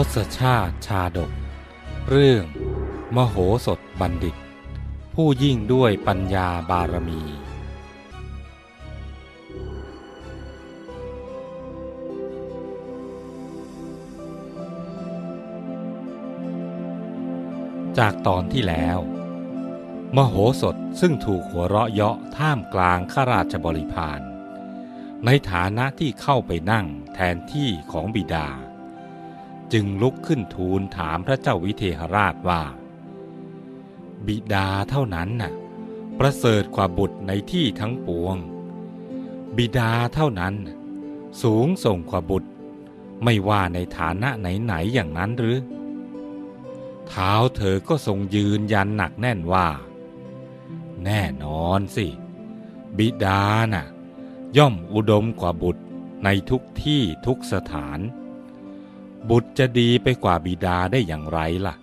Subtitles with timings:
[0.00, 1.30] ทศชาติชาดก
[2.10, 2.44] เรื่อง
[3.16, 3.36] มโห
[3.66, 4.36] สถบัณฑิต
[5.14, 7.22] ผู้ยิ่งด้วยปัญญาบารมี
[17.98, 18.98] จากตอนที่แล้ว
[20.16, 24.20] มโหสถซึ่งถูกหัวเราะเยาะท่ามกลางข้าราชบริพาร
[25.24, 28.48] ในฐานะที่เข้าไปนั่งแทนที่ของบิดา
[29.72, 32.62] จึงลุกขึ้นทูลถามพระเจ้าวิเทหราชว่า
[34.26, 35.52] บิดาเท่านั้นน่ะ
[36.18, 38.36] ประเสริฐกว่าบุตรในที่ทั้งปวง
[39.56, 40.54] บิดาเท่านั้น
[41.42, 42.50] สูงส่งกว่าบุตร
[43.24, 45.58] ไม่ว่าในฐานะไหนๆอย่างนั้นหรือ
[47.08, 49.68] เท้าเธอก็ทรงยืนยันหนักแน่นว่า
[51.04, 52.06] แน่นอนสิ
[52.98, 53.86] บิดาน่ะ
[54.56, 55.82] ย่อมอุดมกว่าบุตร
[56.24, 57.98] ในทุกที่ทุกสถาน
[59.30, 61.74] บุตรจะดีไปกว่าบิดาได้อย่างไรล่ะ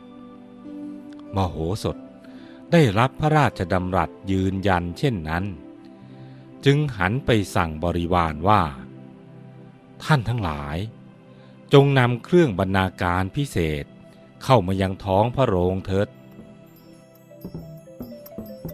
[1.35, 1.97] มโหสถ
[2.71, 5.43] ได้รับพระราชดำรัสยืนยันเช่นนั้น
[6.65, 8.61] จึงหันไปสั่งบริวารว่า
[10.03, 10.77] ท่านทั้งหลาย
[11.73, 13.85] จงนำเครื่องบรรณาการพิเศษ
[14.43, 16.07] เข้ามายังท้องพระโรงเถิด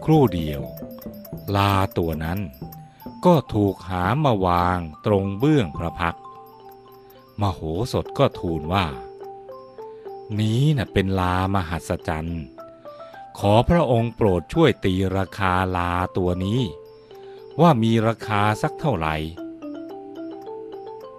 [0.04, 0.60] ครู่เดียว
[1.56, 2.40] ลาตัวนั้น
[3.24, 6.24] ก็ถูกหามาวางตรงเบื้องพระพักตร์
[7.40, 7.60] มโห
[7.92, 8.86] สถก็ทูลว่า
[10.38, 12.42] นี้น่ะเป็นลามหัศจรรย์
[13.38, 16.60] ขอพระองค์โปรดช่วยตีราคาลาตัวนี้
[17.60, 19.14] ว่ามีราคาสักเท่าไหร่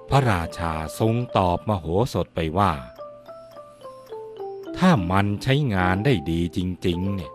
[0.10, 2.72] พระราชาทรงตอบมโหสถไปว่า
[4.78, 7.34] ถ้ามันใช้งานได้ดีจริง ๆ เนี่ย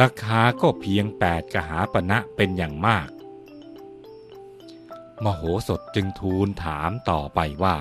[0.00, 3.08] ราคาก็เพียงแปดกหาปณะเป็นอย่างมาก
[5.24, 7.76] มโหสถจึงทูลถามต่อไปว่า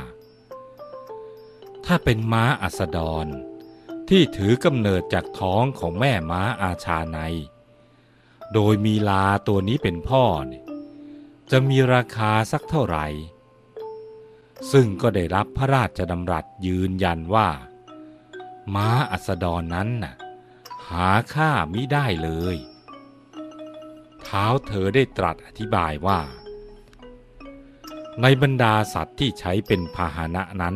[1.86, 3.28] ถ้าเป็นม้าอัสดร
[4.10, 7.20] ที่ถือกำเนิดจากท้องของแม่ม้าอาชาใน
[8.54, 10.24] โดยมีลาตัวนี้เป็นพ่อ
[11.52, 13.06] จะมีราคาสักเท่าไหร่
[14.72, 17.50] ซึ่งก็ได้รับพระราชดำรัสยืนยันว่า
[18.76, 20.16] ม้าอัสดรนั้นน่ะ
[20.90, 22.58] หาค่ามิได้เลย
[24.24, 26.20] เท้าเธอได้ตรัสอธิบายว่า
[28.22, 30.76] ในบรรดาสัตว์ที่ใช้เป็นพาหนะนั้น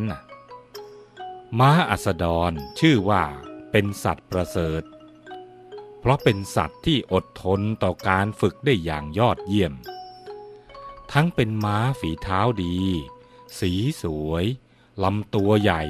[1.58, 3.22] ม้าอัสดรชื่อว่า
[3.70, 4.82] เป็นสัตว์ประเสริฐ
[6.00, 9.74] เพราะเป็นสัตว์ที่อดทนต่อการฝึกได้อย่างยอดเยี่ยม
[11.12, 12.76] ทั้งเป็นม้าฝีเท้าดี
[13.58, 13.72] สี
[14.02, 14.44] สวย
[15.02, 15.82] ลำตัวใหญ่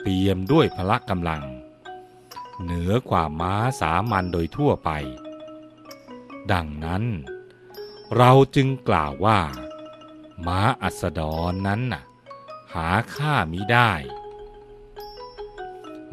[0.00, 1.42] เปี่ยมด้วยพละกำลัง
[2.62, 4.90] เหนือกว่าม้าสามัญโดยทั่วไป
[6.52, 7.04] ดังนั้น
[8.16, 9.40] เราจึงกล่าวว่า
[10.46, 11.20] ม้าอัสด
[11.50, 12.02] รนนั้นน่ะ
[12.74, 13.92] หาค่ามิได้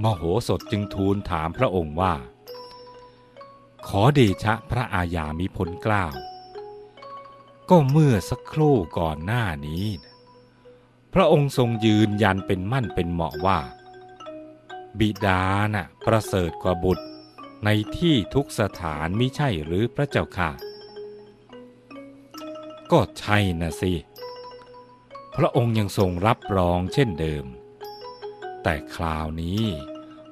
[0.04, 2.14] มโหสถจึงทูลถามพระองค์ว่า
[3.88, 6.14] ขอเดชะพระอาญามิพ้นกล้าว
[7.70, 9.86] ก็เมื่อสักครู่ก่อนหน้านี้
[11.14, 13.60] พระองค์ทรงยืนยันเป็นมั่นเป็นเหมาะว่า
[15.00, 17.06] บิดาน่ะประเสริฐกว่าบุตร
[17.66, 20.52] ในที่ทุกสถานมิใช่หรือพระเจ้าค่ะ
[22.92, 23.94] ก็ใช่นะสิ
[25.38, 27.46] พระองค์ยังทรงรับรองเช่นเดิม
[28.64, 29.64] แต่คราวนี้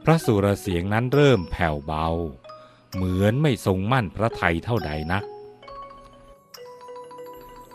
[0.03, 2.07] พระสุรเสียงนั้นเริ่มแผ่วเบา
[2.93, 5.23] เหมือนไม่ทรงมั่นพระไทยเท่าใดนัก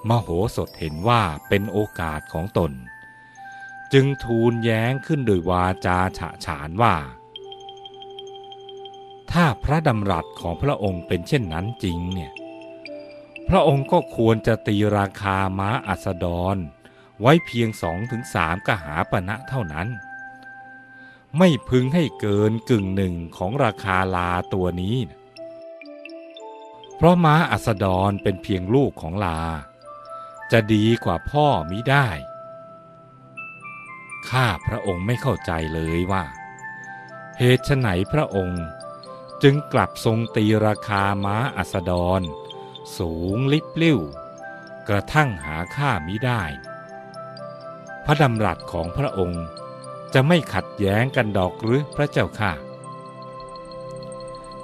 [0.08, 2.72] มโหสถเห็นว่าเป็นโอกาสของตน
[3.92, 6.96] จึงทูลแย้งขึ้นโดยวาจาฉะฉานว่า
[9.30, 12.32] ถ้าพระดำรัสของพระองค์เป็นเช่นนั้นจริงเนี่ย
[13.48, 16.58] พระองค์ก็ควรจะตีราคาม้าอัสดร
[17.20, 19.88] ไว้เพียงสองถึงสามกหาปณะเท่านั้น
[21.38, 24.96] ไม่พึงให้เกินกึ่งหนึ่งของราคาลาตัวนี้
[26.96, 29.40] เพราะม้าอัสดรเป็นเพียงลูกของลา
[30.52, 32.08] จะดีกว่าพ่อมิได้
[34.28, 36.24] ข้าพระองค์ไม่เข้าใจเลยว่า
[37.38, 38.64] เหตุไฉนพระองค์
[39.42, 42.22] จึงกลับทรงตีราคาม้าอัสดร
[42.98, 44.00] สูงลิบลิ่ว
[44.88, 46.42] กระทั่งหาค่ามิได้
[48.10, 49.44] ระดำรัสของพระองค์
[50.14, 52.52] จะไม่ขัดแย้งกันดอกหรือพระเจ้าค่ะ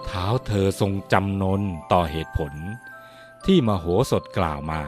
[0.05, 1.63] เท้าเธอทรงจำนน
[1.93, 2.53] ต่อเหตุผล
[3.47, 4.83] ที่มโหสถกล่าวมา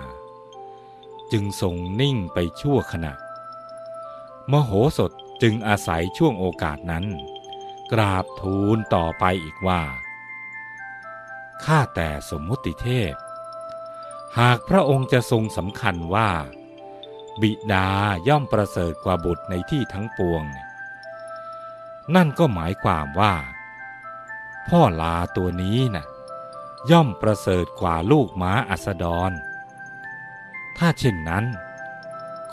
[1.32, 3.14] จึงทรงนิ่งไปชั่วขณะ
[4.52, 5.12] มโหสถ
[5.42, 7.06] จึงอาศัยช่วงโอกาสนั้น
[7.92, 9.82] กราบทูลต่อไปอีกว่า
[11.64, 13.14] ข้าแต่สมมุติเทพ
[14.38, 16.30] หากพระองค์จะทรงสำคัญว่า
[17.42, 17.88] บิดา
[18.28, 20.44] ย่อมประเสริฐกว่าบุตรในที่ทั้งปวง
[22.14, 23.34] นั่นก็หมายความว่า
[24.68, 26.06] พ่อลาตัวนี้นะ่ะ
[26.90, 29.32] ย่อมประเสริฐกว่าลูกม้าอัสดร
[30.76, 31.44] ถ้าเช่นนั้น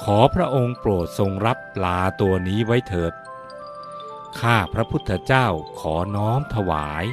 [0.03, 3.13] ขอพระองค์โปรดทรงรับลาตัวนี้ไว้เถิด
[4.39, 5.47] ข้าพระพุทธเจ้า
[5.79, 7.05] ขอน้อมถวาย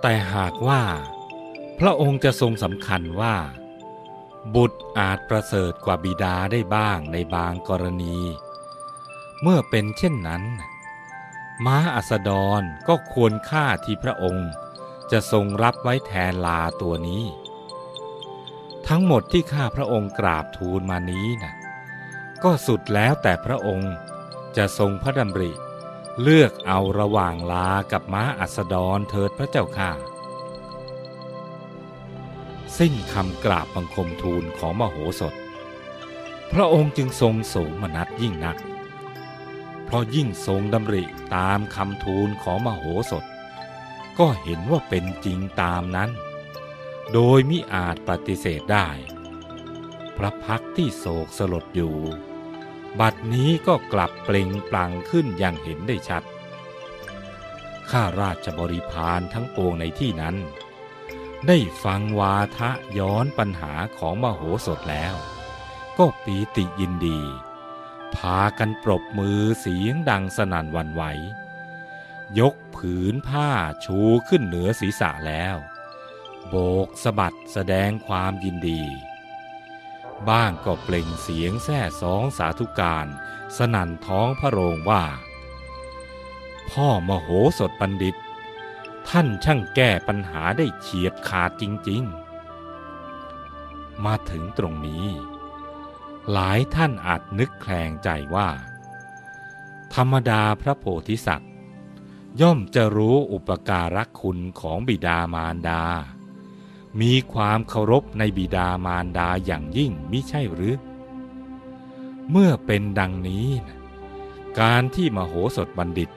[0.00, 0.82] แต่หากว่า
[1.78, 3.36] พระองค์จะทรงสำคัญว่า
[4.54, 8.18] บุตรอาจประเสริฐกว่าบิดาได้บ้างในบางกรณี
[9.42, 10.42] เมื่อเป็นเช่นนั้น
[11.64, 14.50] ม้าอัสดรก็ควรค่าที่พระองค์
[15.10, 17.24] จะทรงรับไว้แทนลาตัวนี้
[18.88, 21.54] ทั้งหมดที่ข้าพระองค์กราบทูลมานี้นะ
[22.42, 23.92] ก็สุดแล้วแต่พระองค์
[24.56, 25.52] จะทรงพระดำริ
[26.22, 29.90] เลือกเอาระหว่างลากับม้าอัสดรเถิดพระเจ้าข้า
[32.84, 35.34] สิ้นคำกราบบังคมทูลของมโหสถ
[36.52, 38.56] พระองค์จึงทรงโสมนัดยิ่งนัก
[39.84, 41.04] เพราะยิ่งทรงดำริ
[41.34, 43.24] ตามคำทูลของมโหสถ
[44.18, 46.10] ก็เห็นว่าเป็นจริงตามนั้น
[47.12, 48.88] โดยมิอาจปฏิเสธได้
[50.16, 51.96] พระพักที่โศกสลดอยู่
[53.00, 56.22] บัดนี้ก็กลับเปล่งปลั่งขึ้นอย่างเห็นได้ชัด
[57.90, 60.36] ข้าราชบริพารทั้งปวงในที่นั้น
[61.46, 65.14] ได้ฟังวาทะย้อนปัญหาของมโหสถแล้ว
[65.98, 67.20] ก็ปีติยินดี
[68.16, 71.02] พากันปรบมือเสียงดังสนั่นวันไหว
[72.38, 73.50] ยกผืนผ้า
[73.84, 73.98] ชู
[74.28, 75.56] ขึ้นเหนือศีรษะแล้ว
[76.48, 76.54] โบ
[76.86, 78.82] กสะบัดแสดงความยินดี
[80.28, 83.06] บ้างก็เปล่งเสียงแซ่สองสาธุการ
[83.56, 85.04] สนั่นท้องพระโรงว่า
[86.70, 87.28] พ่อมโห
[87.58, 88.16] สถบัณฑิต
[89.10, 92.02] ท่านช่างแก้ปัญหาได้เฉียบขาดจริง
[93.24, 95.06] ๆ มาถึงตรงนี้
[96.32, 98.48] หลายท่านอาจนึกแคลงใจว่า
[99.94, 101.52] ธรรมดาพระโพธิสัตว์
[102.40, 105.82] ย่อมจะรู้อุปการะคุณของบิดามารดา
[107.00, 110.76] มีความเคารพในบิดามารดาอย่างยิ่งมิใช่หรือ
[112.30, 113.48] เมื่อเป็นดังนี้
[114.60, 116.10] การที่มโหสถบัณฑิต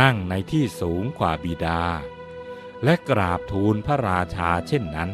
[0.00, 1.82] นั่งในที่สูงกว่าบิดา
[2.84, 5.10] และกราบทูลพระราชาเช่นนั้น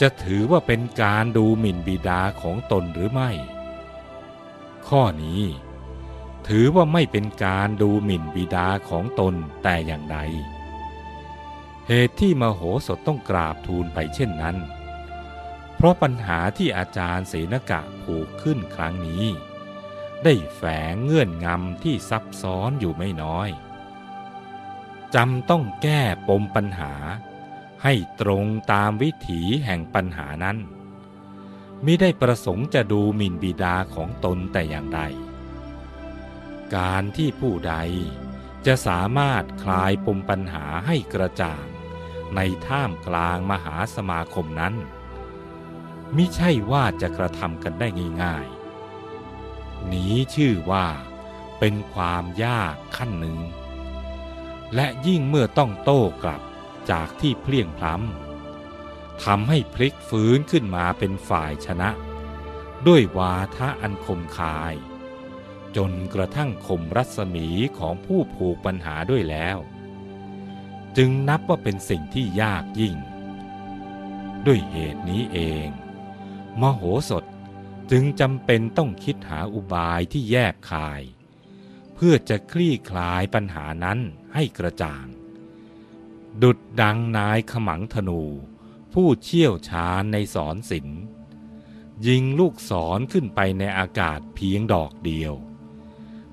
[0.00, 3.30] จะถือว่าเป็นการดูหมิ่นบิดาของตนหรือไม่
[4.88, 5.42] ข้อนี้
[6.48, 10.18] ถือว่าไม่เป็นการดูหมิ่นบิดาของตนแต่อย่างใด
[11.88, 14.56] เหตุที่มโหสถต้องกราบทูลไปเช่นนั้น
[15.76, 19.24] เพราะปัญหาที่อาจารย์เสนกะผูกขึ้นครั้งนี้
[20.26, 23.48] ได้แฝงเงื่อนงำที่ซับซ้อนอยู่ไม่น้อย
[25.14, 26.92] จำต้องแก้ปมปัญหา
[27.82, 30.58] ให้ตรงตามวิถีแห่งปัญหานั้น
[31.84, 35.00] มิได้ประสงค์จะดูหมิ่นบิดาของตนแต่อย่างใด
[36.76, 37.74] การที่ผู้ใด
[38.66, 41.64] จะสามารถคลายปมปัญหาให้กระจ่าง
[42.36, 44.74] ในท่ามกลางมหาสมาคมนั้น
[46.16, 47.88] มิใช่ว่าจะกระทำกันได้
[48.22, 48.55] ง่ายๆ
[49.94, 50.86] นี้ชื่อว่า
[51.58, 53.38] เป็นความยากขั้นหนึ่ง
[54.74, 56.42] และยิ่งเมื่อต้องโต้กลับ
[56.90, 61.90] จากที่เพลียงพล้ำทำให้พลิกฟื้นขึ้นมาเป็นฝ่ายชนะ
[62.86, 64.74] ด้วยวาทะอันคมคาย
[65.76, 69.58] จนกระทั่งข่มรัศมีของผู้ผูกปัญหาด้วยแล้ว
[70.96, 72.96] จึงนับว่าเป็นสิ่งที่ยากยิ่ง
[74.46, 75.68] ด้วยเหตุนี้เอง
[76.60, 77.24] มโหสถ
[77.90, 81.02] จึงจำเป็นต้องคิดหาอุบายที่แยบคาย
[81.94, 83.98] เพื่อจะคลี่คลายปัญหานั้น
[84.34, 85.06] ให้กระจ่าง
[86.42, 88.22] ดุดดังนายขมังธนู
[88.94, 91.02] ผู้เชี่ยวชาญในสอนศิลป์
[92.06, 95.34] ยิงลูกศรขึ้นไปในอากาศเพียงดอกเดียว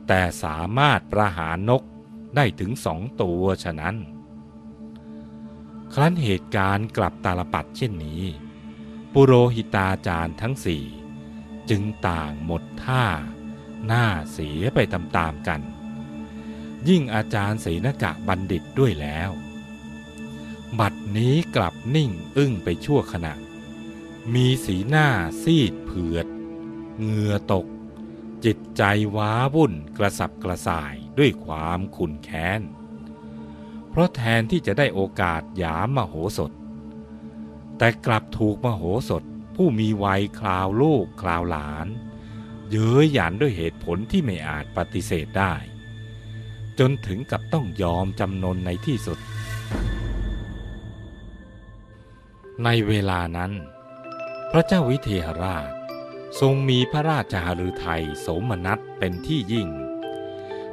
[0.08, 1.84] แต่สามารถประหารนก
[2.36, 3.96] ได้ถึงสองตัวฉะนั้น
[5.94, 8.24] ครั้นเหตุการณ์กลับตาลปัดเช่นนี้
[9.14, 10.84] ปุโรหิตาจารย์ทั้งสี่
[11.70, 13.06] จึงต่างหมดท่า
[13.86, 15.62] หน้าเสียไปตามๆกัน
[16.90, 19.32] ยิ่งอาจารย์เสนกะบัณฑิตด้วยแล้ว
[20.80, 23.34] บัดนี้กลับนิ่งอึ้งไปชั่วขณะ
[24.34, 25.08] มีสีหน้า
[25.44, 26.28] ซีดเผือด
[27.00, 27.66] เหงื่อตก
[28.46, 28.84] จิตใจ
[29.16, 32.62] ว้าวุ่นกระสับกระส่ายด้วยความขุนแค้น
[33.90, 36.52] เพราะแทนที่จะได้โอกาสหยามมโหสถ
[37.78, 39.24] แต่กลับถูกมโหสถ
[39.56, 41.88] ผู้มีวัยคราวลูกคราวหลาน
[42.72, 45.54] เย้ยหยันด้วยเหตุผลที่ไม่อาจปฏิเสธได้
[46.80, 49.20] จนถึงกับต้องยอมจำนนในที่สุด
[52.64, 53.52] ในเวลานั้น
[54.52, 55.72] พระเจ้าวิเทหราช
[56.40, 59.70] ทรงมีพระราชหฤทัยโสมนัสเป็นที่ยิ่ง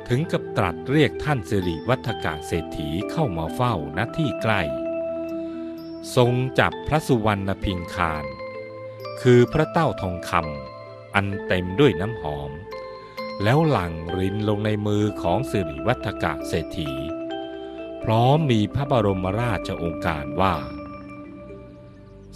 [0.09, 4.63] ถึงกับตรัสเรียกท่านสิริวัฒกะเศรษฐีเข้ามาเฝ้าณที่ใกล้
[6.17, 8.25] ทรงจับพระสุวรรณพิงคาร
[9.23, 12.51] คือพระเต้าทองคำอันเต็มด้วยน้ำหอม
[13.43, 16.91] แล้วหลั่งรินลงในมือของสิริวัฒกะเศรษฐี
[18.03, 20.55] พร้อมมีพระบรมราชโองการว่า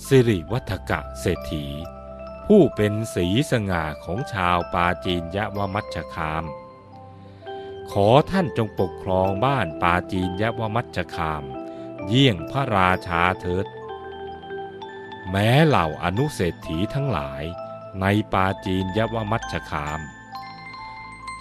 [0.06, 1.66] สิริวัฒกะเศรษฐี
[2.46, 6.44] ผู้เป็นสีสง่าของชาวปาจีนยะวมัชคาม
[7.92, 11.42] ขอท่านจงปกครองบ้านปาจีนยะวมัชคาม
[12.06, 13.66] เยี่ยงพระราชาเถิด
[15.36, 17.42] แม้เหล่าอนุเศรษฐีทั้งหลาย
[18.00, 20.00] ในปาจีนยวมัชคาม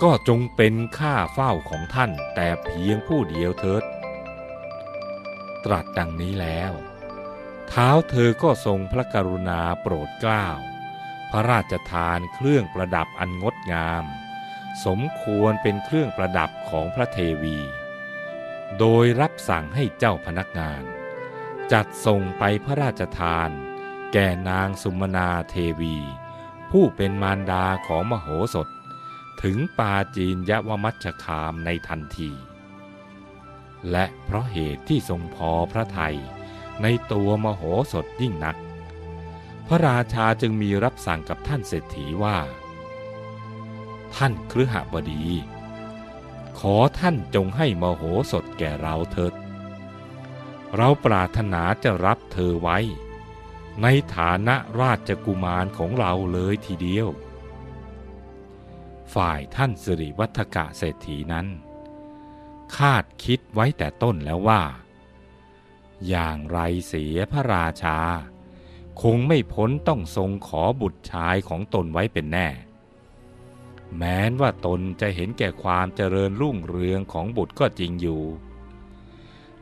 [0.02, 3.84] ก็จงเป็นข้าเฝ้าของท่านแต่เพียงผู้เดียวเถิด
[5.66, 6.74] ตรัสดังนี้แล้ว
[7.68, 10.48] เท้าเธอก็ทรงพระกรุณาโปรดเกล้า
[11.32, 14.06] พระราชทานเครื่องประดับอันงดงาม
[14.86, 17.58] สมควรเป็นเครื่องประดับของพระเทวี
[18.80, 20.84] โดยรับสั่งให้เจ้าพนักงาน
[21.72, 23.52] จัดส่งไปพระราชทาน
[24.14, 25.98] แก่นางสุมนาเทวี
[26.72, 28.68] ผู้เป็นมารดาของมโหสถ
[29.44, 32.32] ถึงปาจีนยวมัชคามในทันที
[33.92, 36.18] และเพราะเหตุที่ทรงพอพระทัย
[36.82, 38.58] ในตัวมโหสถยิ่งนัก
[39.68, 42.38] พระราชาจึงมีรับสั่งกับท่านเศรษฐีว่า
[44.16, 45.26] ท่านครหบดี
[46.60, 49.34] ขอท่านจงให้มโหสถแก่เราเถิด
[50.76, 52.80] เราปรารถนาจะรับเธอไว้
[53.82, 57.08] ในฐานะราชกุมารของเราเลยทีเดียว
[59.14, 61.48] ฝ่ายท่านสิริวัฒกะเศรษฐีนั้น
[62.78, 64.64] คาดคิดไว้แต่ต้นแล้วว่า
[66.08, 68.00] อย่างไรเสียพระราชา
[69.02, 72.48] คงไม่พ้นต้องทรงขอบุตรชายของตนไว้เป็นแน่
[73.98, 78.24] แม้นว่าตนจะเห็นแก่ความเจริญรุ่งเรืองของบุตรก็จริงอยู่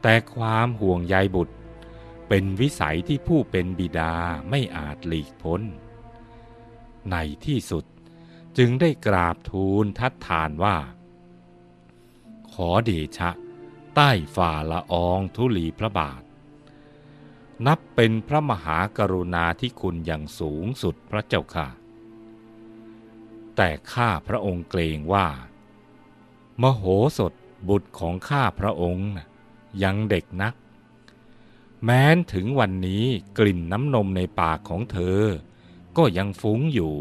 [0.02, 1.56] แต่ความห่วงใยบุตร
[2.34, 4.14] เป็นวิสัยที่ผู้เป็นบิดา
[4.50, 5.62] ไม่อาจหลีกพ้น
[7.12, 7.86] ในที่สุด
[8.58, 10.78] จึงได้กราบทูลทัดทานว่า
[12.54, 13.32] ขอเดชะ
[13.96, 16.24] ใต้ฝ่าละอองธุลีพระบาท
[17.68, 21.68] นับเป็นพระมหากรุณาธิคุณอย่างสูงสุดพระเจ้าค่ะ
[23.56, 25.28] แต่ข้าพระองค์เกรงว่า
[26.62, 26.84] มโห
[27.18, 27.34] สถ
[27.70, 29.10] บุตรของข้าพระองค์
[29.84, 30.54] ยังเด็กนัก
[31.84, 33.06] แม้นถึงวันนี้
[33.38, 35.22] กลิ่นน้ำนมในปากของเธอ
[35.98, 36.96] ก็ยังฟุ้งอยู่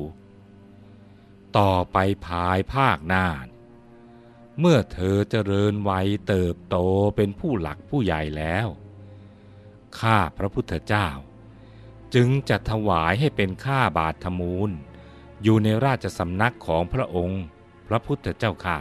[1.58, 3.26] ต่อไปภายภาคหน้า
[4.58, 6.76] เมื่อเธอเจริญวัยเติบโต
[7.16, 8.68] เป็นผู้หลักผู้ใหญ่แล้ว
[9.98, 11.08] ข้าพระพุทธเจ้า
[12.14, 14.70] จึงจะถวายให้เป็นข้าบาทธมูล
[15.42, 17.42] อยู่ในราชสำนักของพระองค์
[17.88, 18.78] พระพุทธเจ้าค่ะ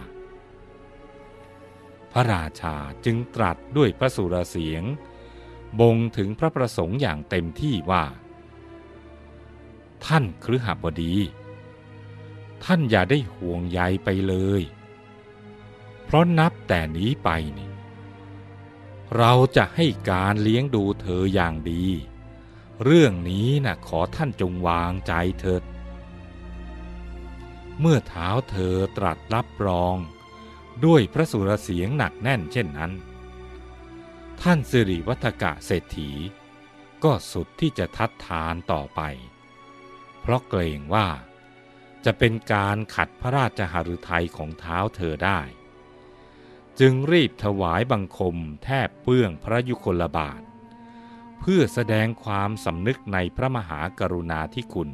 [2.11, 2.75] พระราชา
[3.05, 4.83] จึงตรัสด้วยพระสุรเสียง
[5.79, 8.05] บ่งถึงพระประสงค์อย่างเต็มที่ว่า
[10.05, 11.15] ท่านครหบดี
[12.63, 14.61] ท่านอย่าได้ห่วงใยไปเลย
[16.05, 17.71] เพราะนับแต่นี้ไปนี่
[19.17, 21.85] เราจะให้การเลี้ยงดูเธออย่างดี
[22.83, 25.63] เรื่องนี้นะ่ะขอท่านจงวางใจเถิด
[27.79, 29.95] เมื่อเท้าเธอตรัสรับรอง
[30.85, 32.91] ด้วยพระสุรเสียงหนักแน่นเช่นนั้น
[34.45, 36.11] ท่านสิริวัฒกะเศรษฐี
[37.03, 39.01] ก็สุดที่จะทัดทานต่อไป
[40.21, 41.07] เพราะเกรงว่า
[42.05, 45.39] จะเป็นการขัดพระราชหฤทัยของเท้าเธอได้
[46.79, 50.41] จึงรีบถวายบังคมแทบเปื้องพระยุคลบาท
[51.39, 54.89] เพื่อแสดงความสำนึกในพระมหากรุณาธิคุณ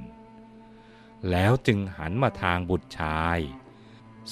[1.31, 3.39] แล้วจึงหันมาทางบุตรชาย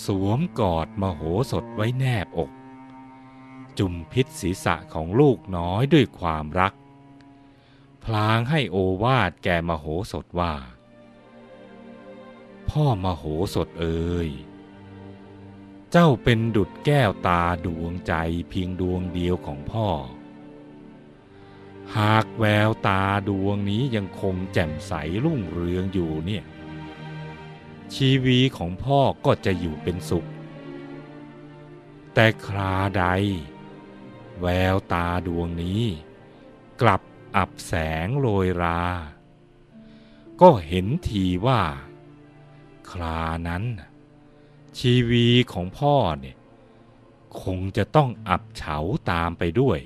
[0.05, 2.51] สวมกอดมโหสถไว้แนบอก
[3.79, 6.73] จุมพิษศีรษะของลูกน้อยด้วยความรัก
[8.03, 10.53] พลางให้โอวาดแก่มโหสถว่า
[12.69, 13.23] พ่อมโห
[13.55, 14.29] สถเอ่ย
[15.91, 18.13] เจ้าเป็นดุจแก้วตาดวงใจ
[18.49, 19.87] เพียงดวงเดียวของพ่อ
[21.97, 26.43] หากแววตาดวงนี้ยังคงแจ่มใสรุ่งเรืองอยู่เนี่ย
[27.93, 30.27] ชีวีของพ่อก็จะอยู่เป็นสุข
[32.13, 33.05] แต่คราใด
[34.43, 35.83] แววตาดวงนี้
[36.81, 37.01] กลับ
[37.35, 37.73] อับแส
[38.05, 38.81] งโรยรา
[40.41, 41.61] ก็เห็นทีว่า
[42.89, 43.63] ครานั้น
[44.77, 46.37] ชีวีของพ่อเนี่ย
[47.41, 48.77] คงจะต้องอับเฉา
[49.11, 49.79] ตามไปด้วย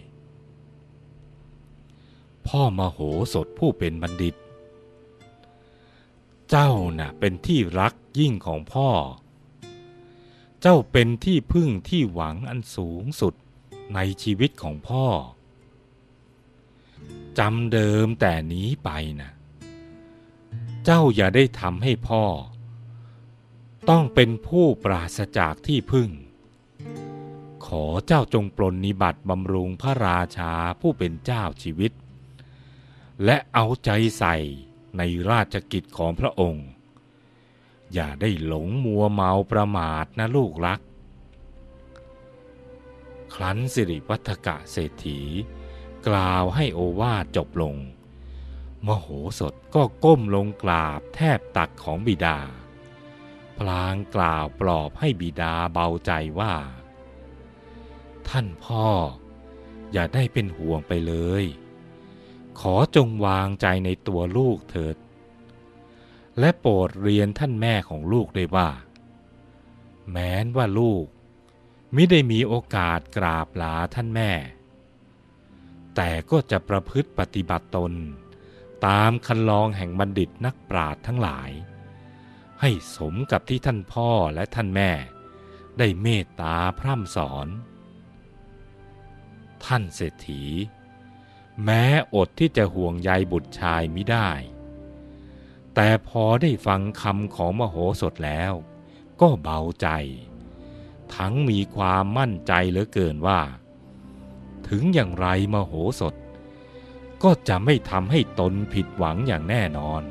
[2.47, 2.99] พ่อมโห
[3.33, 4.35] สถผู้เป็นบัณฑิต
[6.49, 8.89] เจ้าน่ะเป็นที่รักยิ่งของพ่อ
[10.61, 13.33] เจ้าเป็นที่พึ่งที่หวังอันสูงสุด
[13.95, 15.05] ในชีวิตของพ่อ
[17.39, 18.89] จำเดิมแต่นี้ไป
[19.21, 19.31] นะ
[20.83, 22.23] เจ้าอย่าได้ทำให้พ่อ
[23.89, 26.09] ต้องเป็นผู้ปราศจากที่พึ่ง
[27.65, 31.91] ขอเจ้าจงปรนนิบัติบำรุงพระราชาผู้เป็นเจ้าชีวิต
[33.25, 34.35] และเอาใจใส่
[34.97, 36.67] ในราชกิจของพระองค์
[37.93, 40.79] อย่าได้หลงมัวเมาประมาทนะลูกรัก
[43.33, 45.19] ครั้นสิริวัฒกะเศรษฐี
[46.07, 47.75] กล่าวให้โอวาทจบลง
[48.85, 49.07] มโห
[49.39, 52.39] สถก็ก้มลงกราบแทบตักของบิดา
[53.57, 56.53] พลางกล่าวปลอบให้บิดาเบาใจว่า
[58.29, 58.87] ท่านพ่อ
[59.91, 61.45] อย่าได้เป็นห่วงไปเลย
[62.59, 64.97] ขอจงวางใจในตัวลูกเถิด
[66.39, 68.69] และโปรดเรียนท่านแม่ของลูกด้วยว่า
[70.11, 71.05] แม้นว่าลูก
[71.93, 74.31] ไม่ได้มีโอกาสกราบลาท่านแม่
[75.95, 77.93] แต่ก็จะประพฤติปฏิบัติตน
[78.85, 81.51] ตามคันลองแห่งบัณฑิตนักปราชญ์ทั้งหลาย
[82.61, 84.91] ให้สมกับที่ท่านพ่อและท่านแม่
[85.77, 87.47] ได้เมตตาพร่ำสอน
[89.65, 90.43] ท่านเศรษฐี
[91.63, 94.29] แม้อดที่จะห่วงใยบุตรชายมิได้
[95.75, 98.53] แต่พอได้ฟังคำของมโหสถแล้ว
[99.21, 99.87] ก็เบาใจ
[101.17, 103.41] ทั้งมีความมั่นใจเหลือเกินว่า
[104.67, 106.15] ถึงอย่างไรมโหสถ
[107.23, 110.03] ก็จะไม่ทำให้ตนผิดหวังอย่างแน่นอน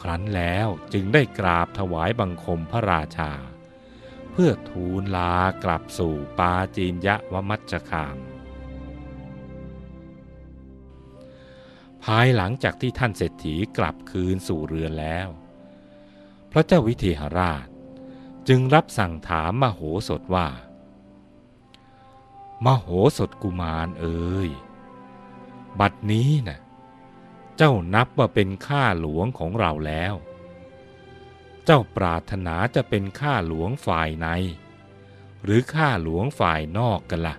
[0.00, 3.32] ครั้นแล้วจึงได้กราบถวายบังคมพระราชา
[4.30, 8.16] เพื่อทูลลากลับสู่ปาจีนยะวมัจจคาม
[12.04, 15.28] ภายหลังจากที่ท่านเศรษฐีกลับคืนสู่เรือนแล้ว
[16.52, 17.66] พระเจ้าวิเทหราช
[18.48, 20.48] จึงรับสั่งถามมโหสถว่า
[22.64, 22.86] มโห
[23.18, 24.50] สถกุมารเอ๋ย
[25.80, 26.60] บัดนี้นะ่ะ
[27.56, 30.14] เจ้านับว่าเป็นข้าหลวงของเราแล้ว
[31.64, 34.26] เจ้าปรารถนาจะเป็นข้าหลวงฝ่ายใน
[35.44, 37.36] หรือข้าหลวงฝ่ายนอกกันละ่ะ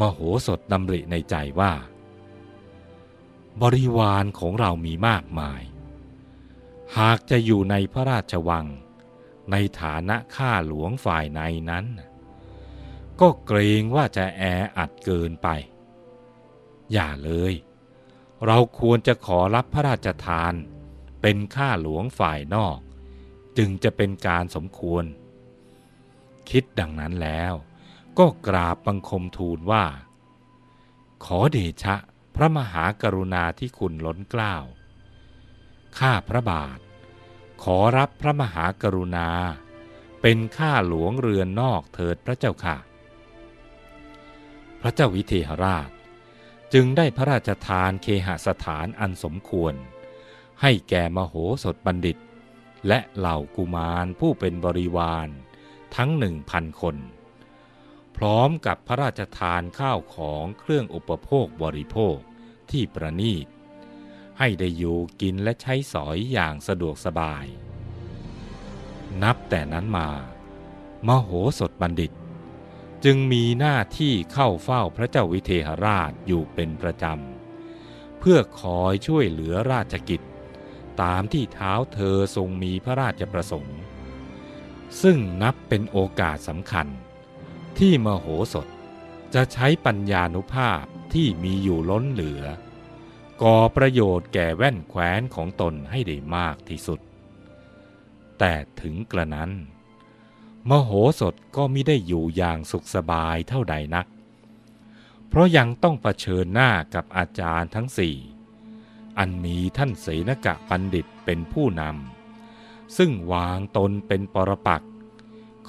[0.00, 1.72] มโหสถดำริในใจว่า
[3.62, 5.62] บริวารของเรามีมากมาย
[6.98, 8.66] หากจะอยู่ในพระราชวัง
[9.50, 11.86] ในฐานะข้าหลวงฝ่ายในนั้น
[13.20, 14.42] ก็เกรงว่าจะแอ
[14.76, 15.48] อัดเกินไป
[16.92, 17.54] อย่าเลย
[18.46, 20.54] เราควรจะขอรับพระราชทาน
[21.22, 22.78] เป็นข้าหลวงฝ่ายนอก
[23.58, 25.04] จึงจะเป็นการสมควร
[26.50, 27.52] คิดดังนั้นแล้ว
[28.18, 29.84] ก็กราบบังคมทูลว่า
[31.24, 31.96] ขอเดชะ
[32.34, 34.54] พระมหากรุณาที่คุณล้นเกล้า
[35.98, 36.78] ข้าพระบาท
[37.68, 39.28] ขอรับพระมหากรุณา
[40.22, 42.76] เป็นข้าหลวงเรือนนอกเถิดพระเจ้าค่ะ
[44.80, 45.90] พระเจ้าวิเทหราช
[46.72, 49.74] จึงได้พระราชทานเคหสถานอันสมควร
[50.62, 52.16] ให้แก่มโหสถบัณฑิต
[52.88, 55.28] และเหล่ากุมารผู้เป็นบริวาร
[55.96, 56.96] ทั้งหนึ่งพันคน
[58.16, 62.16] พร้อมกับพระราชทานข้าวของเครื่องอุปโภคบริโภค
[62.70, 63.46] ที่ประนีต
[64.38, 67.44] ให้ได้อยู่กินและใช้สอยอย่างสะดวกสบาย
[69.22, 70.08] นับแต่นั้นมา
[71.06, 72.12] มโหสถบัณฑิต
[73.04, 80.20] จึงมีหน้าที่เข้าเฝ้าพระเจ้าวิเทหราชอยู่เป็นประจำ เพื่อคอยช่วยเหลือราชกิจ
[81.02, 83.78] ตามที่เท้าเธอทรงมีพระราชประสงค์
[85.02, 86.86] ซึ่งนับเป็นโอกาสสำคัญ
[87.78, 88.66] ที่มโหสถ
[89.34, 90.82] จะใช้ปัญญานุภาพ
[91.14, 92.42] ที่มีอยู่ล้นเหลือ
[93.42, 97.00] ก่อประโยชน์แก่แว่นแคว้นของตนให้ได้มากที่สุด
[98.38, 99.50] แต่ถึงกระนั้น
[100.68, 104.06] มโหสถก็มิได้อยู่อย่างสุขสบายเท่าใดนัก
[105.28, 108.16] เพราะยังต้องเผชิญหน้ากับอาจารย์ทั้งสี่
[109.18, 114.82] อันมีท่านเสนกะปันดิตเป็นผู้นำ ซึ่งวางตนเป็นปรปัก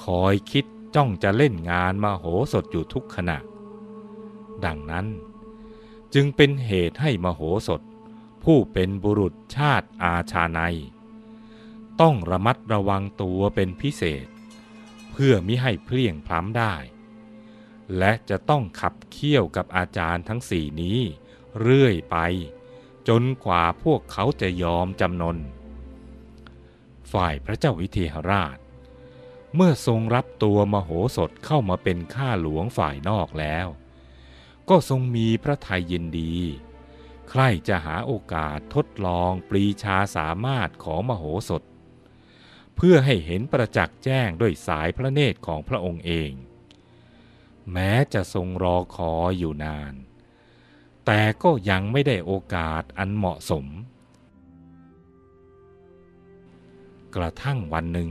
[0.03, 3.37] คอยคิดจ้องจะเล่นงานมโหสถอยู่ทุกขณะ
[4.65, 5.05] ดังนั้น
[6.13, 7.81] จึงเป็นเหตุให้มโหสถ
[8.43, 10.59] ผู้เป็นบุรุษชาติอาชาใน
[12.01, 14.27] ต้องระมัดระวังตัวเป็นพิเศษ
[15.11, 16.75] เพื่อมิให้เพลี่ยงพล้ำได้
[17.97, 20.99] และจะต้องขับเคี่ยวกับอาจารย์ทั้งสี่นี้
[21.59, 22.17] เรื่อยไป
[23.07, 25.37] จนกว่าพวกเขาจะยอมจำนน
[27.11, 28.57] ฝ่ายพระเจ้าวิเทหราช
[29.55, 33.67] เมื่อทรงรับตัวมโหสถเข้ามาเป็นข้าหลวงฝ่ายนอกแล้ว
[34.69, 36.33] ก็ทรงมีพระทัยยินดี
[37.29, 41.63] ใครจะหาโอกาสทดลองปรีชาสามารถของมโหสถ
[42.75, 46.31] เพื่อให้เห็นประจักษ์แจ้งด้วยสายพระเนตรของพระองค์เอง
[47.71, 49.93] แม้จะทรงรอคอยอยู่นาน
[51.05, 53.65] แต่ก็ยังไม่ได้โอกาสอันเหมาะสม
[57.15, 58.09] กระทั่งวันหนึ่ง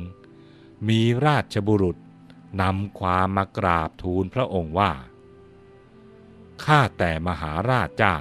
[0.89, 1.97] มีราชบุรุษ
[2.63, 4.93] นำความมากราบทูลพระองค์ว่า
[6.65, 8.19] ข้าแต่มหาราชเจ้า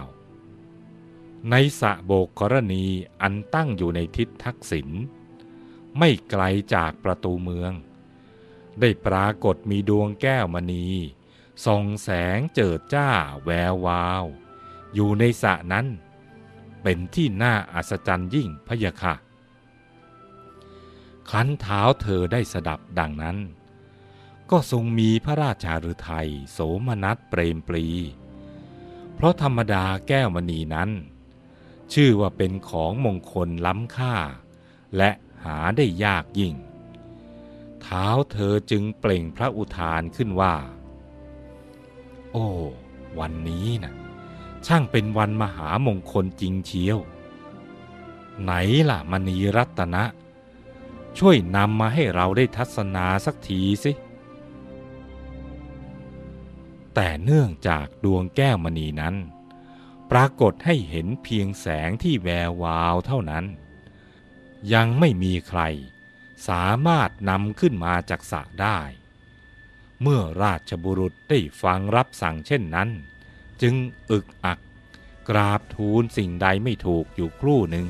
[1.50, 2.86] ในสะโบกกรณี
[3.22, 4.90] อันตั้งอยู่ในทิศทักษิณ
[5.98, 6.44] ไม่ไกล
[6.76, 7.72] จากประตูเมือง
[8.80, 10.86] ได้ปรากฏมีดวงแก้วมณี
[11.66, 13.10] ส่องแสงเจิดจ้า
[13.44, 14.26] แวววาว
[14.94, 15.88] อยู่ในสระนั้น
[16.84, 19.14] เป็นที่น่าอัศจรรย์ยิ่งพะยะค่ะ
[21.30, 23.38] ครั้นเท้าเธอได้สดับดังนั้น
[24.52, 27.86] ก็ทรงมีพระราชาฤทัยโสมนัสเปรมปรี
[29.24, 30.90] ราะธรรมดาแก้วมณีนั้น
[31.94, 34.16] ชื่อว่าเป็นของมงคลล้ำค่า
[34.98, 35.12] และ
[35.44, 36.54] หาได้ยากยิ่ง
[37.82, 40.56] เท้าเธอจึงเปล่งพระอุทานขึ้นว่า
[42.32, 42.48] โอ้
[43.20, 43.94] วันนี้นะ
[44.66, 46.98] ช่างเป็นวันมหามงคลจริงเชียว
[48.42, 48.52] ไหน
[48.90, 50.04] ล่ะมณีรัตนะ
[51.18, 53.92] ช่วยนำมาให้เราได้ทัศนาสักทีสิ
[56.96, 59.16] แต่เนื่องจากดวงแก้วมณีนั้น
[60.12, 63.46] ปรากฏให้เห็นเพียงแสงที่แวววาวเท่านั้น
[64.74, 65.62] ยังไม่มีใคร
[66.48, 68.80] สามารถนำขึ้นมาจากสระได้
[70.02, 72.90] เมื่อราชบุรุษได้ฟังรับสั่งเช่นนั้น
[73.62, 73.76] จึง
[74.12, 74.60] อึกอัก
[75.30, 77.88] กราบทูลสิ่งใดไม่ถูกอยู่ครู่หนึ่ง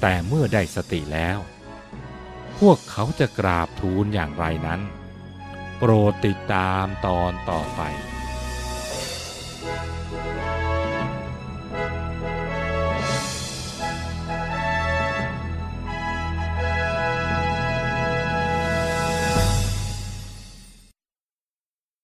[0.00, 1.38] แต่เมื่อได้สติแล้ว
[2.58, 4.80] พวกเขาจะกราบทูลอย่างไรนั้น
[5.78, 7.80] โปรดติดตามตอนต่อไป